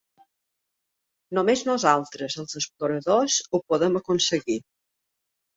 Només 1.37 1.61
nosaltres 1.67 2.39
els 2.45 2.57
exploradors 2.63 3.39
ho 3.59 3.63
podem 3.73 4.01
aconseguir. 4.01 4.61